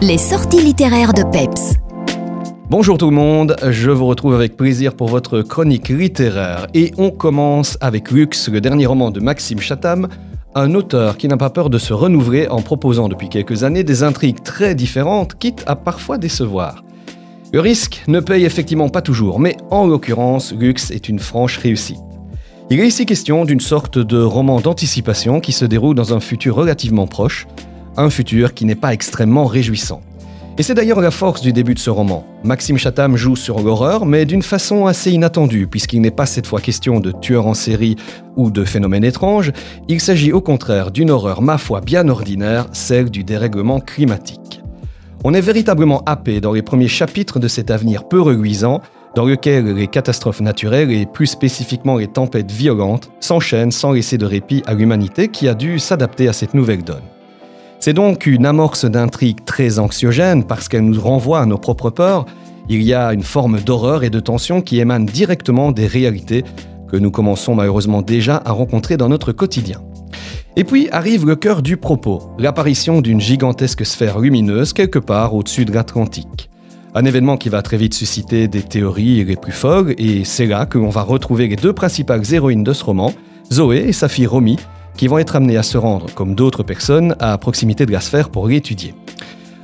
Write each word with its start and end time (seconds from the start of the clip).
Les 0.00 0.16
sorties 0.16 0.62
littéraires 0.62 1.12
de 1.12 1.24
Peps. 1.24 1.74
Bonjour 2.70 2.98
tout 2.98 3.10
le 3.10 3.16
monde, 3.16 3.56
je 3.68 3.90
vous 3.90 4.06
retrouve 4.06 4.32
avec 4.32 4.56
plaisir 4.56 4.94
pour 4.94 5.08
votre 5.08 5.42
chronique 5.42 5.88
littéraire 5.88 6.68
et 6.72 6.92
on 6.98 7.10
commence 7.10 7.76
avec 7.80 8.12
Lux, 8.12 8.48
le 8.48 8.60
dernier 8.60 8.86
roman 8.86 9.10
de 9.10 9.18
Maxime 9.18 9.58
Chatham, 9.58 10.06
un 10.54 10.74
auteur 10.76 11.16
qui 11.16 11.26
n'a 11.26 11.36
pas 11.36 11.50
peur 11.50 11.68
de 11.68 11.78
se 11.78 11.92
renouveler 11.92 12.46
en 12.46 12.62
proposant 12.62 13.08
depuis 13.08 13.28
quelques 13.28 13.64
années 13.64 13.82
des 13.82 14.04
intrigues 14.04 14.40
très 14.44 14.76
différentes, 14.76 15.36
quitte 15.36 15.64
à 15.66 15.74
parfois 15.74 16.16
décevoir. 16.16 16.84
Le 17.52 17.58
risque 17.58 18.04
ne 18.06 18.20
paye 18.20 18.44
effectivement 18.44 18.90
pas 18.90 19.02
toujours, 19.02 19.40
mais 19.40 19.56
en 19.72 19.84
l'occurrence, 19.84 20.52
Lux 20.52 20.92
est 20.92 21.08
une 21.08 21.18
franche 21.18 21.58
réussite. 21.58 21.98
Il 22.70 22.78
est 22.78 22.86
ici 22.86 23.04
question 23.04 23.44
d'une 23.44 23.58
sorte 23.58 23.98
de 23.98 24.22
roman 24.22 24.60
d'anticipation 24.60 25.40
qui 25.40 25.50
se 25.50 25.64
déroule 25.64 25.96
dans 25.96 26.14
un 26.14 26.20
futur 26.20 26.54
relativement 26.54 27.08
proche, 27.08 27.48
un 27.98 28.10
futur 28.10 28.54
qui 28.54 28.64
n'est 28.64 28.74
pas 28.74 28.92
extrêmement 28.92 29.46
réjouissant. 29.46 30.00
Et 30.58 30.64
c'est 30.64 30.74
d'ailleurs 30.74 31.00
la 31.00 31.12
force 31.12 31.40
du 31.40 31.52
début 31.52 31.74
de 31.74 31.78
ce 31.78 31.88
roman. 31.88 32.26
Maxime 32.42 32.78
Chatham 32.78 33.16
joue 33.16 33.36
sur 33.36 33.60
l'horreur, 33.60 34.06
mais 34.06 34.24
d'une 34.24 34.42
façon 34.42 34.86
assez 34.86 35.12
inattendue, 35.12 35.68
puisqu'il 35.68 36.00
n'est 36.00 36.10
pas 36.10 36.26
cette 36.26 36.48
fois 36.48 36.60
question 36.60 36.98
de 36.98 37.12
tueurs 37.12 37.46
en 37.46 37.54
série 37.54 37.94
ou 38.36 38.50
de 38.50 38.64
phénomènes 38.64 39.04
étranges, 39.04 39.52
il 39.86 40.00
s'agit 40.00 40.32
au 40.32 40.40
contraire 40.40 40.90
d'une 40.90 41.10
horreur 41.10 41.42
ma 41.42 41.58
foi 41.58 41.80
bien 41.80 42.08
ordinaire, 42.08 42.66
celle 42.72 43.08
du 43.08 43.22
dérèglement 43.22 43.78
climatique. 43.78 44.60
On 45.22 45.32
est 45.32 45.40
véritablement 45.40 46.02
happé 46.06 46.40
dans 46.40 46.52
les 46.52 46.62
premiers 46.62 46.88
chapitres 46.88 47.38
de 47.38 47.46
cet 47.46 47.70
avenir 47.70 48.08
peu 48.08 48.20
reluisant, 48.20 48.80
dans 49.14 49.26
lequel 49.26 49.74
les 49.74 49.86
catastrophes 49.86 50.40
naturelles 50.40 50.90
et 50.90 51.06
plus 51.06 51.26
spécifiquement 51.26 51.96
les 51.96 52.08
tempêtes 52.08 52.50
violentes 52.50 53.10
s'enchaînent 53.20 53.72
sans 53.72 53.92
laisser 53.92 54.18
de 54.18 54.26
répit 54.26 54.62
à 54.66 54.74
l'humanité 54.74 55.28
qui 55.28 55.46
a 55.48 55.54
dû 55.54 55.78
s'adapter 55.78 56.28
à 56.28 56.32
cette 56.32 56.54
nouvelle 56.54 56.82
donne. 56.82 57.02
C'est 57.80 57.92
donc 57.92 58.26
une 58.26 58.44
amorce 58.44 58.84
d'intrigue 58.86 59.44
très 59.44 59.78
anxiogène 59.78 60.44
parce 60.44 60.68
qu'elle 60.68 60.84
nous 60.84 61.00
renvoie 61.00 61.40
à 61.40 61.46
nos 61.46 61.58
propres 61.58 61.90
peurs. 61.90 62.26
Il 62.68 62.82
y 62.82 62.92
a 62.92 63.12
une 63.12 63.22
forme 63.22 63.60
d'horreur 63.60 64.02
et 64.02 64.10
de 64.10 64.18
tension 64.18 64.62
qui 64.62 64.80
émane 64.80 65.06
directement 65.06 65.70
des 65.70 65.86
réalités 65.86 66.44
que 66.90 66.96
nous 66.96 67.12
commençons 67.12 67.54
malheureusement 67.54 68.02
déjà 68.02 68.42
à 68.44 68.50
rencontrer 68.50 68.96
dans 68.96 69.08
notre 69.08 69.30
quotidien. 69.30 69.80
Et 70.56 70.64
puis 70.64 70.88
arrive 70.90 71.24
le 71.24 71.36
cœur 71.36 71.62
du 71.62 71.76
propos, 71.76 72.32
l'apparition 72.36 73.00
d'une 73.00 73.20
gigantesque 73.20 73.86
sphère 73.86 74.18
lumineuse 74.18 74.72
quelque 74.72 74.98
part 74.98 75.34
au-dessus 75.34 75.64
de 75.64 75.72
l'Atlantique. 75.72 76.50
Un 76.96 77.04
événement 77.04 77.36
qui 77.36 77.48
va 77.48 77.62
très 77.62 77.76
vite 77.76 77.94
susciter 77.94 78.48
des 78.48 78.62
théories 78.62 79.24
les 79.24 79.36
plus 79.36 79.52
folles, 79.52 79.94
et 79.98 80.24
c'est 80.24 80.46
là 80.46 80.66
que 80.66 80.78
l'on 80.78 80.88
va 80.88 81.02
retrouver 81.02 81.46
les 81.46 81.54
deux 81.54 81.72
principales 81.72 82.22
héroïnes 82.32 82.64
de 82.64 82.72
ce 82.72 82.82
roman, 82.82 83.12
Zoé 83.52 83.84
et 83.86 83.92
sa 83.92 84.08
fille 84.08 84.26
Romy, 84.26 84.56
qui 84.98 85.08
vont 85.08 85.16
être 85.16 85.36
amenées 85.36 85.56
à 85.56 85.62
se 85.62 85.78
rendre, 85.78 86.12
comme 86.14 86.34
d'autres 86.34 86.62
personnes, 86.62 87.16
à 87.18 87.38
proximité 87.38 87.86
de 87.86 87.92
la 87.92 88.00
sphère 88.00 88.28
pour 88.28 88.48
l'étudier. 88.48 88.94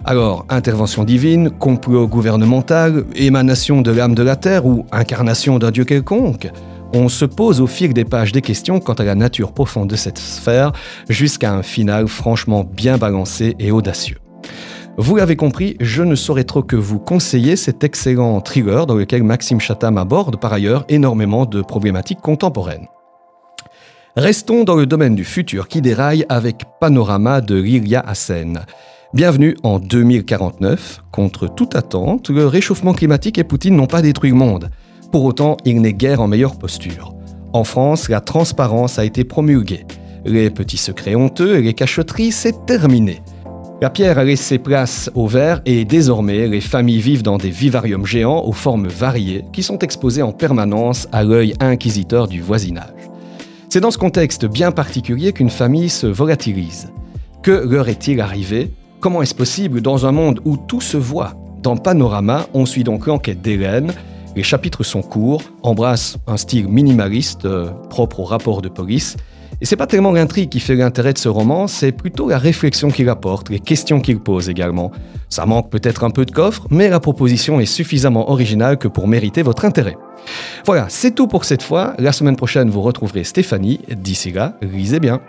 Alors, 0.07 0.47
intervention 0.49 1.05
divine, 1.05 1.51
complot 1.51 2.09
gouvernemental, 2.09 3.05
émanation 3.15 3.83
de 3.83 3.91
l'âme 3.91 4.15
de 4.15 4.23
la 4.23 4.37
Terre 4.37 4.65
ou 4.65 4.87
incarnation 4.93 5.59
d'un 5.59 5.71
dieu 5.71 5.85
quelconque 5.85 6.51
on 6.95 7.09
se 7.09 7.25
pose 7.25 7.61
au 7.61 7.67
fil 7.67 7.93
des 7.93 8.05
pages 8.05 8.33
des 8.33 8.41
questions 8.41 8.79
quant 8.79 8.95
à 8.95 9.05
la 9.05 9.17
nature 9.17 9.53
profonde 9.53 9.91
de 9.91 9.97
cette 9.97 10.19
sphère, 10.19 10.73
jusqu'à 11.09 11.53
un 11.53 11.63
final 11.63 12.07
franchement 12.07 12.65
bien 12.65 12.99
balancé 12.99 13.57
et 13.59 13.73
audacieux. 13.73 14.19
Vous 14.97 15.17
l'avez 15.17 15.35
compris, 15.35 15.77
je 15.81 16.05
ne 16.05 16.15
saurais 16.15 16.45
trop 16.45 16.63
que 16.63 16.77
vous 16.77 17.01
conseiller 17.01 17.57
cet 17.57 17.83
excellent 17.83 18.41
thriller 18.41 18.87
dans 18.87 18.95
lequel 18.95 19.25
Maxime 19.25 19.61
Chatham 19.61 19.99
aborde 19.99 20.39
par 20.39 20.53
ailleurs 20.53 20.85
énormément 20.89 21.47
de 21.47 21.63
problématiques 21.63 22.21
contemporaines. 22.21 22.87
Restons 24.17 24.63
dans 24.63 24.77
le 24.77 24.87
domaine 24.87 25.17
du 25.17 25.25
futur 25.25 25.67
qui 25.67 25.83
déraille 25.83 26.25
avec 26.29 26.63
Panorama 26.79 27.41
de 27.41 27.57
Lilia 27.57 27.99
Hassen. 27.99 28.61
Bienvenue 29.13 29.57
en 29.65 29.81
2049. 29.81 31.03
Contre 31.11 31.49
toute 31.49 31.75
attente, 31.75 32.31
le 32.31 32.47
réchauffement 32.47 32.93
climatique 32.93 33.39
et 33.39 33.45
Poutine 33.45 33.75
n'ont 33.75 33.89
pas 33.89 34.03
détruit 34.03 34.31
le 34.31 34.37
monde. 34.37 34.71
Pour 35.11 35.25
autant, 35.25 35.57
il 35.65 35.81
n'est 35.81 35.93
guère 35.93 36.21
en 36.21 36.29
meilleure 36.29 36.57
posture. 36.61 37.13
En 37.53 37.65
France, 37.65 38.09
la 38.09 38.21
transparence 38.21 39.01
a 39.01 39.05
été 39.05 39.25
promulguée. 39.25 39.85
Les 40.25 40.49
petits 40.49 40.77
secrets 40.77 41.17
honteux 41.17 41.57
et 41.57 41.63
les 41.63 41.75
cachotteries, 41.75 42.31
c'est 42.31 42.67
terminé. 42.67 43.21
La 43.83 43.91
pierre 43.91 44.19
a 44.19 44.25
laissé 44.25 44.59
place 44.59 45.11
au 45.17 45.27
verre 45.27 45.61
et 45.67 45.85
désormais 45.85 46.47
les 46.47 46.61
familles 46.61 47.01
vivent 47.01 47.25
dans 47.25 47.37
des 47.37 47.51
vivariums 47.51 48.07
géants 48.07 48.45
aux 48.45 48.53
formes 48.53 48.87
variées 48.87 49.45
qui 49.53 49.65
sont 49.65 49.81
exposés 49.81 50.23
en 50.23 50.31
permanence 50.31 51.09
à 51.11 51.25
l'œil 51.25 51.55
inquisiteur 51.59 52.29
du 52.29 52.41
voisinage. 52.41 52.94
C'est 53.75 53.81
dans 53.81 53.91
ce 53.91 53.99
contexte 53.99 54.47
bien 54.47 54.71
particulier 54.71 55.33
qu'une 55.33 55.51
famille 55.51 55.89
se 55.89 56.07
volatilise. 56.07 56.93
Que 57.43 57.51
leur 57.51 57.89
est-il 57.89 58.21
arrivé? 58.21 58.71
Comment 59.01 59.21
est-ce 59.21 59.35
possible 59.35 59.81
dans 59.81 60.07
un 60.07 60.13
monde 60.13 60.39
où 60.45 60.57
tout 60.57 60.81
se 60.81 60.97
voit? 60.97 61.35
Dans 61.61 61.77
Panorama, 61.77 62.47
on 62.55 62.67
suit 62.67 62.85
donc 62.85 63.09
l'enquête 63.09 63.43
d'Hélène. 63.43 63.93
Les 64.37 64.45
chapitres 64.45 64.85
sont 64.85 65.03
courts, 65.03 65.43
embrassent 65.65 66.19
un 66.29 66.37
style 66.37 66.69
minimaliste 66.69 67.47
euh, 67.47 67.71
propre 67.91 68.21
au 68.21 68.25
rapport 68.25 68.63
de 68.63 68.69
police. 68.69 69.17
Et 69.61 69.67
c'est 69.67 69.77
pas 69.77 69.87
tellement 69.87 70.13
l'intrigue 70.13 70.49
qui 70.49 70.61
fait 70.61 70.75
l'intérêt 70.75 71.13
de 71.13 71.19
ce 71.19 71.29
roman, 71.29 71.67
c'est 71.67 71.93
plutôt 71.93 72.29
la 72.29 72.39
réflexion 72.39 72.91
qu'il 72.91 73.09
apporte, 73.09 73.51
les 73.51 73.61
questions 73.61 74.01
qu'il 74.01 74.19
pose 74.19 74.49
également. 74.49 74.91
Ça 75.29 75.47
manque 75.47 75.71
peut-être 75.71 76.05
un 76.05 76.11
peu 76.11 76.25
de 76.25 76.31
coffre, 76.31 76.67
mais 76.71 76.89
la 76.89 77.01
proposition 77.01 77.61
est 77.61 77.67
suffisamment 77.67 78.31
originale 78.31 78.79
que 78.79 78.89
pour 78.89 79.09
mériter 79.09 79.43
votre 79.43 79.65
intérêt. 79.65 79.97
Voilà, 80.65 80.87
c'est 80.89 81.15
tout 81.15 81.29
pour 81.29 81.45
cette 81.45 81.63
fois. 81.63 81.95
La 81.99 82.13
semaine 82.13 82.37
prochaine, 82.37 82.71
vous 82.71 82.83
retrouverez 82.83 83.25
Stéphanie. 83.25 83.81
D'ici 83.91 84.33
là, 84.33 84.57
lisez 84.63 85.01
bien. 85.01 85.21